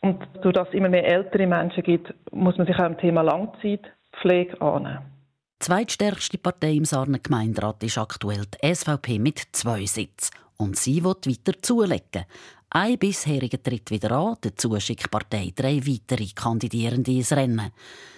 Und 0.00 0.26
durch 0.40 0.54
das 0.54 0.68
es 0.68 0.74
immer 0.74 0.88
mehr 0.88 1.04
ältere 1.06 1.46
Menschen 1.46 1.82
gibt, 1.84 2.12
muss 2.32 2.56
man 2.56 2.66
sich 2.66 2.76
auch 2.76 2.86
dem 2.86 2.98
Thema 2.98 3.22
Langzeitpflege 3.22 4.60
annehmen. 4.60 5.04
Die 5.60 5.66
zweitstärkste 5.66 6.38
Partei 6.38 6.72
im 6.72 6.84
Sarner 6.84 7.20
Gemeinderat 7.20 7.84
ist 7.84 7.98
aktuell 7.98 8.44
die 8.46 8.74
SVP 8.74 9.20
mit 9.20 9.38
zwei 9.52 9.84
Sitzen. 9.84 10.34
Und 10.56 10.76
sie 10.76 11.04
wird 11.04 11.28
weiter 11.28 11.60
zulegen. 11.60 12.24
Ein 12.74 12.98
bisheriger 12.98 13.62
tritt 13.62 13.90
wieder 13.90 14.12
an, 14.12 14.36
dazu 14.40 14.80
schickt 14.80 15.10
Partei 15.10 15.52
drei 15.54 15.86
weitere 15.86 16.26
Kandidierende 16.34 17.10
ins 17.10 17.32
Rennen. 17.32 17.70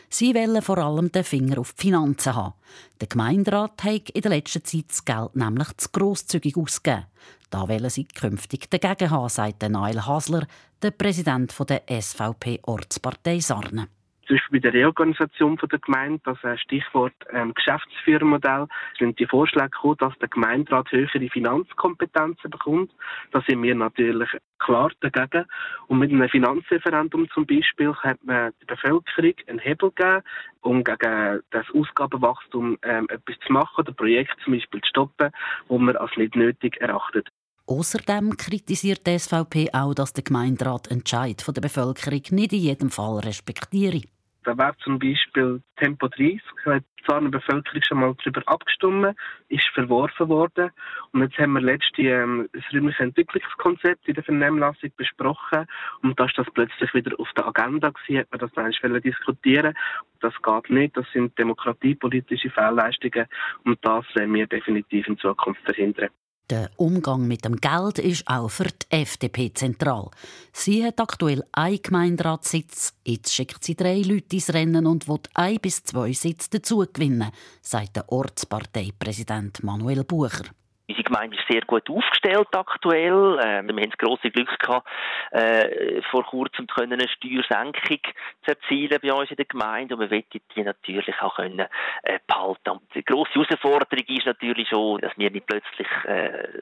Sie 0.09 0.33
wollen 0.33 0.63
vor 0.63 0.79
allem 0.79 1.11
den 1.11 1.25
Finger 1.25 1.59
auf 1.59 1.73
die 1.73 1.83
Finanzen 1.83 2.37
haben. 2.37 2.55
Der 3.01 3.09
Gemeinderat 3.09 3.83
hat 3.83 4.11
in 4.11 4.23
der 4.23 4.31
letzten 4.31 4.65
Zeit 4.65 4.85
das 4.91 5.05
Geld 5.05 5.35
nämlich 5.35 5.77
zu 5.77 5.89
grosszügig 5.89 6.57
ausgegeben. 6.57 7.07
Da 7.51 7.69
wollen 7.69 7.91
sie 7.91 8.05
künftig 8.05 8.71
dagegen 8.71 9.11
haben, 9.11 9.29
sagt 9.29 9.69
Nail 9.69 10.07
Hasler, 10.07 10.47
der 10.81 10.93
Präsident 10.93 11.53
der 11.69 11.83
SVP-Ortspartei 11.89 13.41
Sarne 13.41 13.89
zum 14.27 14.37
Beispiel 14.37 14.61
bei 14.61 14.71
der 14.71 14.75
Reorganisation 14.75 15.57
der 15.57 15.79
Gemeinde, 15.79 16.21
das 16.25 16.61
Stichwort 16.61 17.15
ähm, 17.31 17.55
Geschäftsführermodell, 17.55 18.67
sind 18.99 19.19
die 19.19 19.27
Vorschläge 19.27 19.71
gekommen, 19.71 19.97
dass 19.99 20.19
der 20.19 20.29
Gemeinderat 20.29 20.91
höhere 20.91 21.29
Finanzkompetenzen 21.29 22.51
bekommt. 22.51 22.93
Da 23.33 23.43
sind 23.47 23.63
wir 23.63 23.75
natürlich 23.75 24.31
klar 24.59 24.91
dagegen. 25.01 25.47
Und 25.89 25.99
mit 25.99 26.11
einem 26.11 26.29
Finanzreferendum 26.29 27.29
zum 27.31 27.47
Beispiel 27.47 27.95
hat 27.95 28.23
man 28.25 28.53
der 28.61 28.75
Bevölkerung 28.75 29.35
einen 29.47 29.59
Hebel 29.59 29.91
gegeben, 29.91 30.23
um 30.63 30.85
gegen 30.85 31.41
das 31.51 31.67
Ausgabenwachstum 31.75 32.79
ähm, 32.83 33.07
etwas 33.11 33.37
zu 33.47 33.53
machen 33.53 33.81
oder 33.81 33.93
Projekte 33.93 34.37
zum 34.45 34.55
Beispiel 34.55 34.81
zu 34.81 34.89
stoppen, 34.89 35.31
wo 35.69 35.79
man 35.79 35.97
als 35.97 36.17
nicht 36.17 36.37
nötig 36.37 36.81
erachtet. 36.81 37.29
Außerdem 37.67 38.37
kritisiert 38.37 39.07
die 39.07 39.19
SVP 39.19 39.71
auch, 39.73 39.95
dass 39.95 40.13
der 40.13 40.23
Gemeinderat 40.23 40.91
Entscheid 40.91 41.43
der 41.47 41.63
Bevölkerung 41.63 42.23
nicht 42.31 42.53
in 42.53 42.59
jedem 42.59 42.91
Fall 42.91 43.21
respektiere. 43.21 44.03
Da 44.45 44.57
wäre 44.59 44.77
zum 44.79 44.99
Beispiel 44.99 45.63
Tempo 45.77 46.07
30, 46.09 46.41
hat 46.67 46.85
zwar 47.05 47.19
eine 47.19 47.31
Bevölkerung 47.31 47.83
schon 47.83 48.01
mal 48.01 48.15
darüber 48.19 48.43
abgestimmt, 48.47 49.17
ist 49.49 49.67
verworfen 49.73 50.29
worden. 50.29 50.71
Und 51.13 51.23
jetzt 51.23 51.39
haben 51.39 51.53
wir 51.55 51.63
letztens 51.63 52.07
ähm, 52.07 52.49
das 52.53 52.63
räumliche 52.73 53.03
Entwicklungskonzept 53.03 54.07
in 54.07 54.15
der 54.15 54.25
Vernehmlassung 54.25 54.91
besprochen. 54.97 55.67
Und 56.03 56.21
da 56.21 56.27
ist 56.27 56.37
das 56.37 56.47
plötzlich 56.53 56.93
wieder 56.93 57.19
auf 57.19 57.29
der 57.37 57.47
Agenda 57.47 57.91
gewesen, 57.91 58.19
hat 58.19 58.31
man 58.31 58.41
das 58.41 58.57
eigentlich 58.57 59.03
diskutieren 59.03 59.75
Das 60.21 60.35
geht 60.43 60.71
nicht, 60.71 60.97
das 60.97 61.07
sind 61.13 61.39
demokratiepolitische 61.39 62.51
Fehlleistungen. 62.51 63.27
Und 63.65 63.79
das 63.83 64.05
werden 64.15 64.35
wir 64.35 64.47
definitiv 64.47 65.09
in 65.09 65.19
Zukunft 65.19 65.63
verhindern. 65.63 66.11
Der 66.51 66.71
Umgang 66.77 67.27
mit 67.27 67.47
dem 67.47 67.57
Geld 67.57 67.99
ist 67.99 68.29
auch 68.29 68.51
für 68.51 68.65
die 68.65 68.91
FDP 68.91 69.55
zentral. 69.55 70.11
Sie 70.53 70.85
hat 70.85 71.01
aktuell 71.01 71.43
einen 71.53 71.81
Gemeinderatssitz. 71.81 72.93
Jetzt 73.03 73.33
schickt 73.33 73.65
sie 73.65 73.75
drei 73.75 74.03
Leute 74.03 74.37
ins 74.37 74.53
Rennen 74.53 74.87
und 74.87 75.09
will 75.09 75.21
ein 75.33 75.57
bis 75.63 75.85
zwei 75.85 76.13
Sitze 76.13 76.51
dazu 76.51 76.85
gewinnen, 76.93 77.31
sagt 77.63 77.97
der 77.97 78.13
Ortsparteipräsident 78.13 79.63
Manuel 79.65 80.05
Bucher. 80.05 80.45
Unsere 80.87 81.05
Gemeinde 81.05 81.37
ist 81.37 81.47
sehr 81.49 81.63
gut 81.63 81.89
aufgestellt 81.89 82.49
aktuell. 82.53 83.39
Äh, 83.39 83.63
wir 83.63 83.75
haben 83.75 83.91
das 83.91 83.99
grosse 83.99 84.31
Glück 84.31 84.59
gehabt, 84.59 84.89
äh, 85.31 86.03
vor 86.11 86.25
kurzem 86.25 86.67
können 86.67 86.93
eine 86.93 87.09
Steuersenkung 87.09 88.01
zu 88.45 88.51
erzielen 88.51 88.99
bei 89.03 89.13
uns 89.13 89.31
in 89.31 89.37
der 89.37 89.47
Gemeinde 89.47 89.95
und 89.95 90.01
wir 90.01 90.11
wollen 90.11 90.25
die 90.33 90.63
natürlich 90.63 91.21
auch 91.23 91.37
können, 91.37 91.67
äh, 92.03 92.19
behalten. 92.27 92.71
Und 92.71 92.95
die 92.95 93.05
grosse 93.05 93.33
Herausforderung 93.33 94.05
ist 94.09 94.27
natürlich 94.27 94.69
schon, 94.69 95.01
dass 95.01 95.13
wir 95.17 95.31
nicht 95.31 95.47
plötzlich 95.47 95.89
äh, 96.05 96.61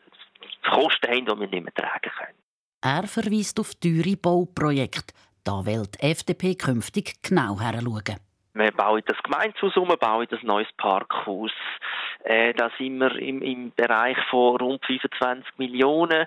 Kosten 0.71 1.09
haben, 1.09 1.27
die 1.27 1.41
wir 1.41 1.49
nicht 1.49 1.65
mehr 1.65 1.75
tragen 1.75 2.11
können. 2.17 2.39
Er 2.81 3.07
verweist 3.07 3.59
auf 3.61 3.75
teure 3.75 4.17
Bauprojekte. 4.17 5.15
Da 5.45 5.67
will 5.67 5.87
die 5.87 6.11
FDP 6.11 6.55
künftig 6.55 7.15
genau 7.23 7.59
heranschauen. 7.59 8.32
Wir 8.55 8.71
bauen 8.71 9.03
das 9.07 9.23
Gemeindehaus 9.23 9.77
um, 9.77 9.89
bauen 9.89 10.27
das 10.29 10.43
neues 10.43 10.71
Parkhaus. 10.77 11.53
Äh, 12.25 12.53
da 12.53 12.71
sind 12.79 12.99
wir 12.99 13.17
im, 13.17 13.41
im 13.41 13.73
Bereich 13.75 14.19
von 14.31 14.57
rund 14.57 14.85
25 14.85 15.57
Millionen. 15.57 16.27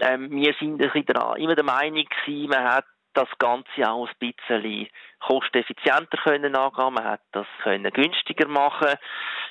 Ähm, 0.00 0.30
wir 0.30 0.54
sind 0.60 0.80
immer 0.80 1.54
der 1.54 1.64
Meinung 1.64 2.04
gewesen, 2.04 2.50
man 2.50 2.64
hat 2.64 2.84
das 3.14 3.28
Ganze 3.38 3.90
auch 3.90 4.08
ein 4.08 4.14
bisschen 4.18 4.86
kosteneffizienter 5.18 6.16
können 6.22 6.54
angehen, 6.54 6.94
man 6.94 7.04
hat 7.04 7.20
das 7.32 7.46
können 7.62 7.92
günstiger 7.92 8.46
machen. 8.46 8.94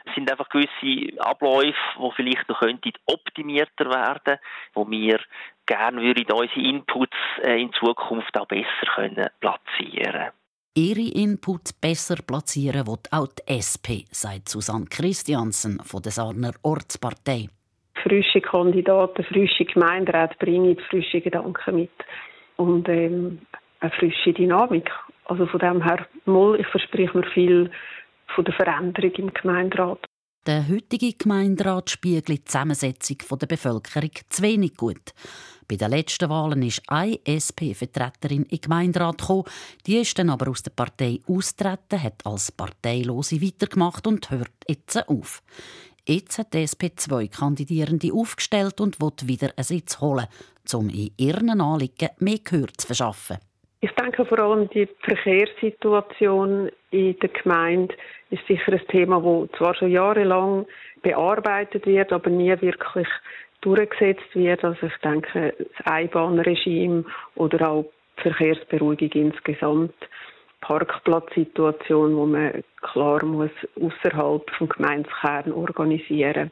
Es 0.06 0.16
sind 0.16 0.32
einfach 0.32 0.48
gewisse 0.50 1.22
Abläufe, 1.22 1.78
die 1.98 2.12
vielleicht 2.16 2.48
noch 2.48 2.62
könnten 2.62 2.94
optimierter 3.06 3.90
werden, 3.90 4.40
wo 4.74 4.90
wir 4.90 5.20
gerne 5.66 6.02
würden 6.02 6.32
unsere 6.32 6.62
Inputs 6.62 7.18
äh, 7.44 7.62
in 7.62 7.74
Zukunft 7.74 8.38
auch 8.40 8.48
besser 8.48 8.88
können 8.96 9.30
platzieren 9.42 10.32
ihre 10.80 11.12
Input 11.12 11.82
besser 11.82 12.18
platzieren 12.26 12.88
will 12.88 13.00
auch 13.12 13.28
die 13.28 13.52
SP, 13.52 14.08
sagt 14.12 14.48
Susanne 14.48 14.86
Christiansen 14.90 15.80
von 15.84 16.02
der 16.02 16.12
Sarner 16.12 16.54
Ortspartei. 16.64 17.50
Frische 18.02 18.40
Kandidaten, 18.40 19.26
frische 19.26 19.66
Gemeinderäte 19.66 20.36
bringen 20.40 20.78
frische 20.90 21.20
Gedanken 21.20 21.76
mit 21.76 21.92
und 22.56 22.88
ähm, 22.88 23.40
eine 23.82 23.92
frische 23.92 24.32
Dynamik. 24.32 24.90
Also 25.26 25.46
von 25.48 25.60
dem 25.60 25.84
her, 25.84 26.08
mal, 26.26 26.58
ich 26.58 26.68
verspreche 26.68 27.18
mir 27.18 27.28
viel 27.34 27.70
von 28.34 28.46
der 28.46 28.54
Veränderung 28.54 29.12
im 29.16 29.34
Gemeinderat. 29.34 30.00
Der 30.48 30.68
heutige 30.70 31.12
Gemeinderat 31.14 31.90
spiegelt 31.90 32.30
die 32.30 32.44
Zusammensetzung 32.44 33.18
der 33.38 33.48
Bevölkerung 33.48 34.12
zu 34.30 34.42
wenig 34.42 34.78
gut. 34.78 35.14
Bei 35.70 35.76
den 35.76 35.92
letzten 35.92 36.32
Wahlen 36.32 36.64
ist 36.64 36.82
eine 36.88 37.20
SP-Vertreterin 37.30 38.42
in 38.42 38.58
den 38.58 38.62
Gemeinderat 38.62 39.20
gekommen. 39.20 39.44
Die 39.86 39.98
ist 39.98 40.18
dann 40.18 40.32
aber 40.32 40.50
aus 40.50 40.64
der 40.64 40.72
Partei 40.72 41.20
austreten, 41.28 42.02
hat 42.02 42.26
als 42.26 42.52
Parteilose 42.52 43.40
weitergemacht 43.40 44.08
und 44.08 44.32
hört 44.32 44.50
jetzt 44.68 45.08
auf. 45.08 45.44
Jetzt 46.08 46.40
hat 46.40 46.56
die 46.56 46.64
SP 46.66 46.90
zwei 46.96 47.28
Kandidierende 47.28 48.12
aufgestellt 48.12 48.82
und 48.82 49.00
will 49.00 49.12
wieder 49.26 49.52
einen 49.56 49.64
Sitz 49.64 50.02
holen, 50.02 50.26
um 50.74 50.90
in 50.90 51.12
ihren 51.18 51.62
Anliegen 51.62 52.10
mehr 52.18 52.40
Gehör 52.44 52.70
zu 52.76 52.88
verschaffen. 52.88 53.38
Ich 53.82 53.92
denke 53.92 54.26
vor 54.26 54.40
allem 54.40 54.68
die 54.72 54.90
Verkehrssituation 55.04 56.72
in 56.90 57.20
der 57.20 57.30
Gemeinde 57.30 57.94
ist 58.32 58.46
sicher 58.48 58.74
ein 58.74 58.88
Thema, 58.88 59.22
das 59.22 59.58
zwar 59.60 59.76
schon 59.76 59.92
jahrelang 59.92 60.66
bearbeitet 61.04 61.86
wird, 61.86 62.12
aber 62.12 62.30
nie 62.32 62.60
wirklich 62.60 63.08
durchgesetzt 63.62 64.34
wird. 64.36 64.64
Also 64.64 64.88
ich 64.88 64.98
denke, 65.04 65.54
das 65.58 65.86
Einbahnregime 65.86 67.06
oder 67.36 67.70
auch 67.70 67.86
die 68.18 68.24
Verkehrsberuhigung 68.24 69.32
insgesamt, 69.32 69.96
Parkplatzsituation, 70.62 72.16
wo 72.16 72.26
man 72.26 72.64
klar 72.82 73.24
muss 73.24 73.52
außerhalb 73.80 74.50
vom 74.52 74.70
Gemeindekern 74.70 75.54
organisieren. 75.54 76.52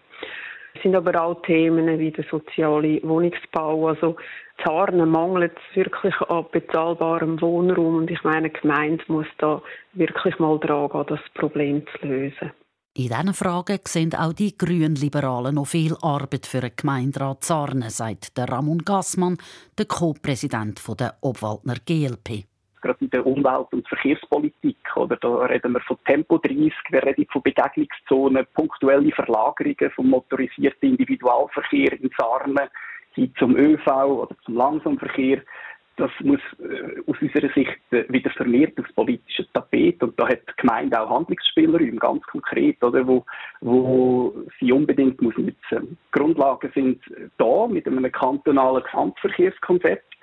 Es 0.73 0.83
sind 0.83 0.95
aber 0.95 1.19
auch 1.21 1.41
Themen 1.41 1.99
wie 1.99 2.11
der 2.11 2.23
soziale 2.29 3.01
Wohnungsbau. 3.03 3.87
Also 3.87 4.15
Zarnen 4.63 5.09
mangelt 5.09 5.53
es 5.57 5.75
wirklich 5.75 6.15
an 6.21 6.45
bezahlbarem 6.51 7.41
Wohnraum 7.41 7.97
und 7.97 8.11
ich 8.11 8.23
meine, 8.23 8.49
die 8.49 8.59
Gemeinde 8.59 9.03
muss 9.07 9.27
da 9.39 9.61
wirklich 9.93 10.37
mal 10.39 10.59
dran 10.59 10.89
gehen, 10.89 11.05
das 11.07 11.19
Problem 11.33 11.83
zu 11.87 12.07
lösen. 12.07 12.51
In 12.97 13.09
diesen 13.09 13.33
Fragen 13.35 13.79
sehen 13.83 14.15
auch 14.15 14.33
die 14.33 14.57
Grünliberalen 14.57 15.53
noch 15.53 15.67
viel 15.67 15.95
Arbeit 16.01 16.47
für 16.47 16.61
den 16.61 16.71
Gemeinderat 16.75 17.43
Zarne, 17.43 17.91
sagt 17.91 18.31
Ramon 18.35 18.79
Gassmann, 18.79 19.37
der 19.77 19.85
Co-Präsident 19.85 20.81
der 20.99 21.13
Obwaldner 21.21 21.75
GLP. 21.85 22.45
Gerade 22.81 22.97
in 22.99 23.11
der 23.11 23.23
Umwelt- 23.23 23.71
und 23.71 23.87
Verkehrspolitik, 23.87 24.77
oder, 24.95 25.15
da 25.17 25.29
reden 25.45 25.73
wir 25.73 25.81
von 25.81 25.97
Tempo 26.07 26.39
30, 26.39 26.73
wir 26.89 27.03
reden 27.03 27.27
von 27.31 27.43
Begegnungszonen, 27.43 28.47
punktuelle 28.55 29.11
Verlagerungen 29.11 29.91
vom 29.95 30.09
motorisierten 30.09 30.89
Individualverkehr 30.89 32.01
in 32.01 32.09
Zarne 32.19 32.67
hin 33.13 33.31
zum 33.37 33.55
ÖV 33.55 33.87
oder 33.87 34.35
zum 34.43 34.55
Langsamverkehr 34.55 35.43
das 35.97 36.11
muss 36.21 36.39
äh, 36.59 37.01
aus 37.07 37.17
unserer 37.21 37.51
Sicht 37.53 37.77
äh, 37.91 38.05
wieder 38.07 38.29
vermehrt 38.31 38.79
aufs 38.79 38.93
politische 38.93 39.51
Tapet 39.51 40.01
und 40.01 40.17
da 40.19 40.27
hat 40.27 40.41
die 40.47 40.61
Gemeinde 40.61 40.99
auch 41.01 41.09
Handlungsspielräume, 41.09 41.97
ganz 41.97 42.23
konkret, 42.23 42.81
oder, 42.83 43.05
wo, 43.05 43.25
wo 43.61 44.33
sie 44.59 44.71
unbedingt 44.71 45.21
muss 45.21 45.35
nutzen. 45.37 45.97
Grundlagen 46.11 46.71
sind 46.73 47.01
da 47.37 47.67
mit 47.67 47.87
einem 47.87 48.11
kantonalen 48.11 48.83
Gesamtverkehrskonzept 48.83 50.15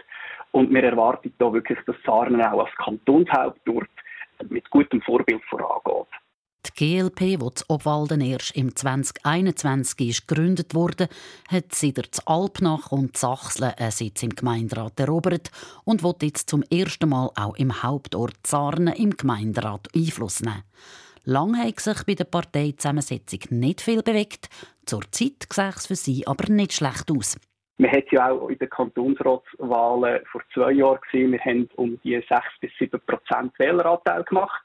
und 0.52 0.72
wir 0.72 0.84
erwarten 0.84 1.32
da 1.38 1.52
wirklich, 1.52 1.78
dass 1.86 1.96
Sarnen 2.06 2.40
auch 2.40 2.64
als 2.64 2.74
Kantonshauptort 2.76 3.88
mit 4.48 4.68
gutem 4.70 5.02
Vorbild 5.02 5.42
vorangeht. 5.44 6.08
Die 6.66 6.98
GLP, 6.98 7.40
wo 7.40 7.50
das 7.50 7.68
Obwalden 7.68 8.20
erst 8.20 8.56
im 8.56 8.74
2021 8.74 10.08
ist 10.08 10.28
gegründet 10.28 10.74
wurde, 10.74 11.08
hat 11.48 11.74
seit 11.74 11.98
Alpnach 12.26 12.90
und 12.90 13.16
Sachsle 13.16 13.76
einen 13.78 13.90
Sitz 13.90 14.22
im 14.22 14.30
Gemeinderat 14.30 14.98
erobert 14.98 15.50
und 15.84 16.02
will 16.02 16.14
jetzt 16.22 16.48
zum 16.48 16.62
ersten 16.62 17.10
Mal 17.10 17.30
auch 17.36 17.56
im 17.56 17.82
Hauptort 17.82 18.34
Zarne 18.42 18.96
im 18.96 19.10
Gemeinderat 19.10 19.88
Einfluss 19.94 20.40
nehmen. 20.40 20.64
Lang 21.24 21.56
hat 21.56 21.80
sich 21.80 22.04
bei 22.04 22.14
der 22.14 22.24
Parteizusammensetzung 22.24 23.40
nicht 23.58 23.80
viel 23.80 24.02
bewegt. 24.02 24.48
Zurzeit 24.86 25.46
sieht 25.50 25.74
es 25.76 25.86
für 25.86 25.96
sie 25.96 26.26
aber 26.26 26.52
nicht 26.52 26.72
schlecht 26.72 27.10
aus. 27.10 27.38
Man 27.78 27.90
hat 27.90 28.10
ja 28.12 28.30
auch 28.30 28.48
in 28.48 28.58
den 28.58 28.70
Kantonsratswahlen 28.70 30.24
vor 30.30 30.42
zwei 30.52 30.72
Jahren 30.72 31.00
wir 31.12 31.40
haben 31.40 31.68
um 31.76 31.98
die 32.04 32.14
6 32.14 32.30
bis 32.60 32.70
7 32.78 33.00
Prozent 33.06 33.58
Wähleranteil 33.58 34.22
gemacht. 34.24 34.62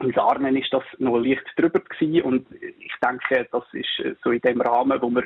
In 0.00 0.12
Sarnen 0.12 0.56
ist 0.56 0.72
das 0.72 0.82
noch 0.98 1.18
leicht 1.18 1.44
drüber 1.56 1.80
gewesen 1.80 2.22
und 2.22 2.46
ich 2.52 2.92
denke, 3.02 3.48
das 3.50 3.64
ist 3.72 4.18
so 4.22 4.30
in 4.30 4.40
dem 4.40 4.60
Rahmen, 4.60 5.00
wo 5.00 5.08
wir, 5.10 5.24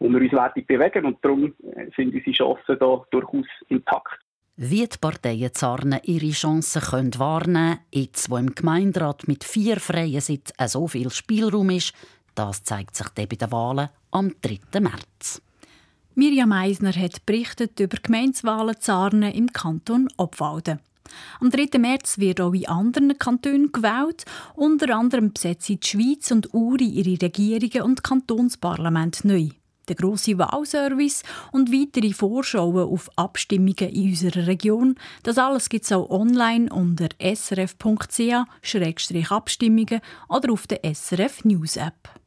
wo 0.00 0.08
wir 0.08 0.20
uns 0.20 0.32
werden 0.32 0.66
bewegen 0.66 1.04
und 1.06 1.24
darum 1.24 1.54
sind 1.96 2.14
unsere 2.14 2.32
Chancen 2.32 2.78
da 2.80 3.04
durchaus 3.10 3.46
intakt. 3.68 4.18
Wie 4.56 4.88
die 4.88 4.98
Parteien 5.00 5.54
Zarnen 5.54 6.00
ihre 6.02 6.32
Chancen 6.32 6.82
können 6.82 7.16
wahrnehmen 7.16 7.76
können, 7.76 7.86
jetzt 7.92 8.28
wo 8.28 8.36
im 8.38 8.56
Gemeinderat 8.56 9.28
mit 9.28 9.44
vier 9.44 9.78
freien 9.78 10.20
Sitzen 10.20 10.66
so 10.66 10.88
viel 10.88 11.10
Spielraum 11.10 11.70
ist, 11.70 11.94
das 12.34 12.64
zeigt 12.64 12.96
sich 12.96 13.06
dann 13.10 13.28
bei 13.28 13.36
den 13.36 13.52
Wahlen 13.52 13.88
am 14.10 14.34
3. 14.42 14.80
März. 14.80 15.40
Mirjam 16.16 16.50
Eisner 16.50 16.92
hat 16.92 17.24
berichtet 17.24 17.78
über 17.78 17.98
Gemeinswahlen 18.02 18.80
Zarnen 18.80 19.32
im 19.32 19.52
Kanton 19.52 20.08
Obwalden. 20.16 20.80
Am 21.40 21.50
3. 21.50 21.78
März 21.78 22.18
wird 22.18 22.40
auch 22.40 22.52
in 22.52 22.66
anderen 22.66 23.16
Kantonen 23.18 23.70
gewählt. 23.72 24.24
Unter 24.54 24.96
anderem 24.96 25.32
besetzen 25.32 25.80
die 25.80 25.86
Schweiz 25.86 26.30
und 26.30 26.54
Uri 26.54 26.86
ihre 26.86 27.22
Regierungen 27.22 27.82
und 27.82 28.02
Kantonsparlament 28.02 29.24
neu. 29.24 29.48
Der 29.88 29.96
grosse 29.96 30.38
Wahlservice 30.38 31.22
und 31.50 31.72
weitere 31.72 32.12
Vorschauen 32.12 32.92
auf 32.92 33.08
Abstimmungen 33.16 33.88
in 33.90 34.10
unserer 34.10 34.46
Region. 34.46 34.96
Das 35.22 35.38
alles 35.38 35.70
gibt 35.70 35.84
es 35.84 35.92
auch 35.92 36.10
online 36.10 36.70
unter 36.70 37.08
srf.ch-abstimmungen 37.18 40.00
oder 40.28 40.52
auf 40.52 40.66
der 40.66 40.80
SRF 40.84 41.44
News 41.44 41.76
App. 41.76 42.17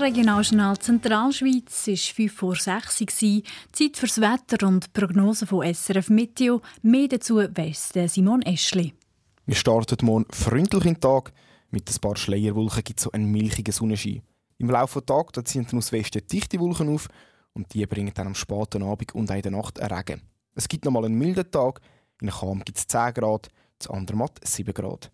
Regionaljournal 0.00 0.78
Zentralschweiz 0.78 1.86
war 1.86 1.96
5 1.96 2.32
vor 2.32 2.56
6 2.56 3.00
Uhr. 3.22 3.42
Zeit 3.72 3.96
fürs 3.96 4.20
Wetter 4.20 4.66
und 4.66 4.84
die 4.84 4.90
Prognose 4.92 5.46
von 5.46 5.64
SRF 5.74 6.10
Meteo. 6.10 6.60
Mehr 6.82 7.08
dazu 7.08 7.36
weiss 7.36 7.92
Simon 8.06 8.42
Eschli. 8.42 8.92
Wir 9.46 9.54
starten 9.54 10.04
morgen 10.04 10.26
freundlich 10.30 10.84
in 10.84 10.94
den 10.94 11.00
Tag. 11.00 11.32
Mit 11.70 11.90
ein 11.90 12.00
paar 12.00 12.16
Schleierwolken 12.16 12.84
gibt 12.84 13.00
es 13.00 13.04
so 13.04 13.12
einen 13.12 13.30
milchigen 13.30 13.72
Sonnenschein. 13.72 14.22
Im 14.58 14.70
Laufe 14.70 15.00
des 15.00 15.06
Tages 15.06 15.44
ziehen 15.44 15.66
aus 15.72 15.92
Westen 15.92 16.26
dichte 16.26 16.60
Wolken 16.60 16.94
auf 16.94 17.08
und 17.54 17.72
die 17.72 17.86
bringen 17.86 18.12
dann 18.14 18.28
am 18.28 18.34
späten 18.34 18.82
Abend 18.82 19.14
und 19.14 19.30
in 19.30 19.42
der 19.42 19.52
Nacht 19.52 19.80
einen 19.80 19.92
Regen. 19.92 20.22
Es 20.54 20.68
gibt 20.68 20.84
noch 20.84 20.92
mal 20.92 21.04
einen 21.04 21.18
milden 21.18 21.50
Tag. 21.50 21.80
In 22.20 22.30
Cham 22.30 22.62
gibt 22.64 22.78
es 22.78 22.86
10 22.86 23.14
Grad, 23.14 23.48
zu 23.78 23.90
Andermatt 23.92 24.38
7 24.42 24.72
Grad. 24.74 25.10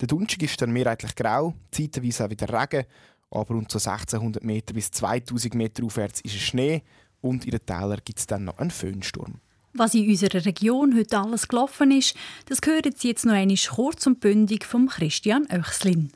Der 0.00 0.08
Donnerstag 0.08 0.42
ist 0.42 0.60
dann 0.60 0.72
mehrheitlich 0.72 1.14
grau, 1.14 1.54
zeitweise 1.70 2.24
auch 2.24 2.30
wieder 2.30 2.48
Regen 2.48 2.84
aber 3.34 3.54
rund 3.54 3.70
so 3.70 3.78
1600 3.78 4.42
Meter 4.42 4.74
bis 4.74 4.90
2000 4.90 5.54
Meter 5.54 5.84
aufwärts 5.84 6.20
ist 6.20 6.34
Schnee 6.34 6.82
und 7.20 7.44
in 7.44 7.52
den 7.52 7.66
Tälern 7.66 8.00
gibt 8.04 8.18
es 8.18 8.26
dann 8.26 8.44
noch 8.44 8.58
einen 8.58 8.70
Föhnsturm. 8.70 9.40
Was 9.72 9.94
in 9.94 10.08
unserer 10.08 10.44
Region 10.44 10.96
heute 10.96 11.18
alles 11.18 11.48
gelaufen 11.48 11.90
ist, 11.90 12.14
das 12.46 12.60
hören 12.64 12.94
Sie 12.96 13.08
jetzt 13.08 13.26
noch 13.26 13.32
einmal 13.32 13.56
kurz 13.74 14.06
und 14.06 14.20
bündig 14.20 14.64
vom 14.64 14.88
Christian 14.88 15.46
Oechslin. 15.50 16.12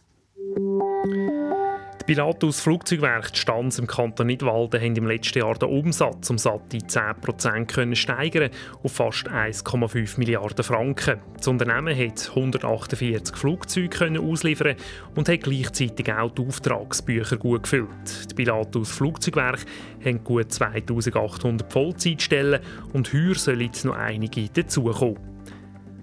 Pilatus 2.09 2.61
Flugzeugwerk 2.61 3.37
Stanz 3.37 3.79
im 3.79 3.87
Kanton 3.87 4.29
Nidwalden 4.29 4.81
haben 4.81 4.97
im 4.97 5.07
letzten 5.07 5.41
Jahr 5.41 5.59
den 5.59 5.69
Umsatz 5.69 6.31
um 6.31 6.39
satte 6.39 6.79
10% 6.79 7.67
können 7.67 7.95
steigern 7.95 8.49
auf 8.83 8.93
fast 8.93 9.29
1,5 9.29 10.19
Milliarden 10.19 10.65
Franken. 10.65 11.19
Das 11.37 11.49
Unternehmen 11.49 11.95
hat 11.95 12.31
148 12.31 13.37
Flugzeuge 13.37 14.19
ausliefern 14.23 14.77
und 15.17 15.29
hat 15.29 15.43
gleichzeitig 15.43 16.11
auch 16.11 16.31
die 16.31 16.47
Auftragsbücher 16.47 17.37
gut 17.37 17.65
gefüllt. 17.65 18.31
Die 18.31 18.35
Pilatus 18.35 18.91
Flugzeugwerk 18.91 19.67
haben 20.03 20.25
gut 20.25 20.51
2800 20.51 21.71
Vollzeitstellen 21.71 22.61
und 22.95 23.13
heuer 23.13 23.35
sollen 23.35 23.71
noch 23.85 23.97
einige 23.97 24.49
dazukommen. 24.49 25.38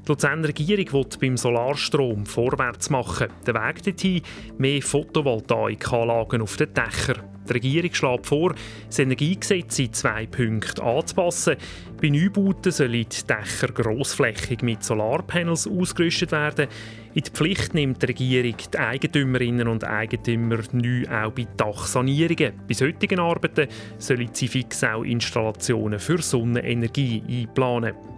Die 0.07 0.11
Luzerner 0.11 0.47
Regierung 0.47 0.93
will 0.93 1.17
beim 1.19 1.35
Solarstrom 1.35 2.27
vorwärts 2.27 2.91
machen. 2.91 3.27
Der 3.47 3.55
Weg 3.55 3.81
dorthin 3.81 4.21
mehr 4.59 4.79
Photovoltaikanlagen 4.79 6.43
auf 6.43 6.57
den 6.57 6.71
Dächern. 6.75 7.23
Die 7.49 7.53
Regierung 7.53 7.91
schlägt 7.91 8.27
vor, 8.27 8.53
das 8.85 8.99
Energiegesetz 8.99 9.79
in 9.79 9.93
zwei 9.93 10.27
Punkten 10.27 10.81
anzupassen. 10.81 11.55
Bei 11.99 12.09
Neubauten 12.09 12.71
sollen 12.71 12.91
die 12.91 13.27
Dächer 13.27 13.67
grossflächig 13.73 14.61
mit 14.61 14.83
Solarpanels 14.83 15.67
ausgerüstet 15.67 16.31
werden. 16.31 16.67
In 17.15 17.23
die 17.23 17.31
Pflicht 17.31 17.73
nimmt 17.73 18.03
die 18.03 18.05
Regierung 18.05 18.57
die 18.71 18.77
Eigentümerinnen 18.77 19.67
und 19.67 19.85
Eigentümer 19.85 20.59
neu 20.71 21.03
auch 21.09 21.31
bei 21.31 21.47
Dachsanierungen. 21.57 22.53
Bei 22.67 22.73
solchen 22.75 23.19
Arbeiten 23.19 23.69
sollen 23.97 24.29
sie 24.33 24.49
fix 24.49 24.83
auch 24.83 25.03
Installationen 25.03 25.97
für 25.97 26.21
Sonnenenergie 26.21 27.23
einplanen. 27.27 28.14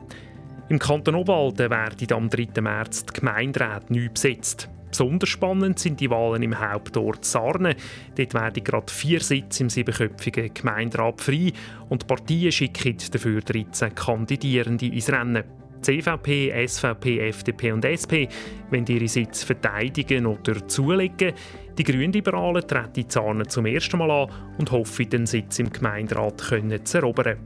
Im 0.69 0.79
Kanton 0.79 1.15
Obwalden 1.15 1.69
werden 1.69 2.11
am 2.11 2.29
3. 2.29 2.59
März 2.59 3.05
die 3.05 3.13
Gemeinderäte 3.13 3.93
neu 3.93 4.09
besetzt. 4.09 4.69
Besonders 4.89 5.29
spannend 5.29 5.79
sind 5.79 6.01
die 6.01 6.09
Wahlen 6.09 6.43
im 6.43 6.59
Hauptort 6.59 7.23
Sarne. 7.23 7.77
Dort 8.17 8.33
werden 8.33 8.63
gerade 8.65 8.91
vier 8.91 9.21
Sitze 9.21 9.63
im 9.63 9.69
siebenköpfigen 9.69 10.53
Gemeinderat 10.53 11.21
frei 11.21 11.53
und 11.87 12.01
die 12.01 12.05
Partien 12.07 12.51
schicken 12.51 12.97
dafür 13.11 13.39
13 13.39 13.95
Kandidierende 13.95 14.87
ins 14.87 15.09
Rennen. 15.09 15.45
CVP, 15.81 16.67
SVP, 16.67 17.29
FDP 17.29 17.71
und 17.71 17.85
SP 17.85 18.27
wollen 18.69 18.87
ihre 18.87 19.07
Sitze 19.07 19.45
verteidigen 19.45 20.25
oder 20.25 20.67
zulegen. 20.67 21.31
Die 21.77 21.83
Grünliberalen 21.83 22.67
treten 22.67 23.01
in 23.01 23.09
Sarne 23.09 23.47
zum 23.47 23.67
ersten 23.67 23.99
Mal 23.99 24.11
an 24.11 24.29
und 24.57 24.71
hoffen, 24.71 25.09
den 25.09 25.27
Sitz 25.27 25.59
im 25.59 25.71
Gemeinderat 25.71 26.41
zu 26.41 26.97
erobern. 26.97 27.37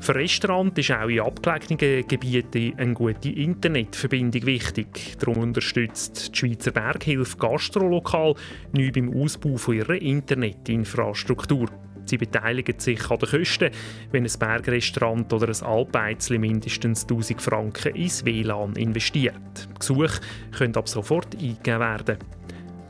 Für 0.00 0.14
Restaurants 0.14 0.78
ist 0.78 0.92
auch 0.92 1.08
in 1.08 1.20
abgelegenen 1.20 2.08
Gebieten 2.08 2.72
eine 2.78 2.94
gute 2.94 3.28
Internetverbindung 3.28 4.46
wichtig. 4.46 5.18
Darum 5.18 5.36
unterstützt 5.38 6.34
die 6.34 6.38
Schweizer 6.38 6.70
Berghilfe 6.70 7.36
Gastrolokal 7.36 8.34
neu 8.72 8.90
beim 8.92 9.14
Ausbau 9.14 9.58
von 9.58 9.74
ihrer 9.74 10.00
Internetinfrastruktur. 10.00 11.68
Sie 12.06 12.16
beteiligen 12.16 12.78
sich 12.78 13.10
an 13.10 13.18
den 13.18 13.28
Kosten, 13.28 13.70
wenn 14.10 14.24
ein 14.24 14.38
Bergrestaurant 14.38 15.32
oder 15.34 15.48
ein 15.48 15.62
Alpeizli 15.62 16.38
mindestens 16.38 17.02
1000 17.02 17.42
Franken 17.42 17.94
ins 17.94 18.24
WLAN 18.24 18.76
investiert. 18.76 19.68
Gesuche 19.78 20.20
können 20.56 20.76
ab 20.76 20.88
sofort 20.88 21.34
eingegeben 21.34 21.78
werden. 21.78 22.18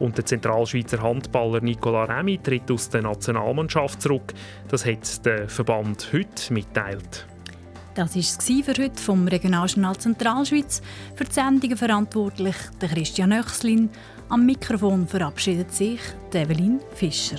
Und 0.01 0.17
der 0.17 0.27
Zentralschweizer 0.27 1.03
Handballer 1.03 1.61
Nicola 1.61 2.05
Remy 2.05 2.39
tritt 2.39 2.71
aus 2.71 2.89
der 2.89 3.03
Nationalmannschaft 3.03 4.03
zurück. 4.03 4.35
Das 4.69 4.85
hat 4.85 5.25
der 5.25 5.49
Verband 5.49 6.09
heute 6.13 6.53
mitteilt. 6.53 7.27
Das 7.95 8.15
war 8.15 8.21
es 8.21 8.65
für 8.65 8.83
heute 8.83 9.01
vom 9.01 9.29
Regionaljournal 9.29 9.97
Zentralschweiz. 9.99 10.81
Für 11.15 11.25
die 11.25 11.33
Sendungen 11.33 11.77
verantwortlich 11.77 12.57
Christian 12.81 13.33
Oechslin. 13.33 13.91
Am 14.31 14.47
Mikrofon 14.47 15.07
verabschiedet 15.07 15.75
sich 15.75 16.01
Evelyn 16.33 16.81
Fischer. 16.95 17.39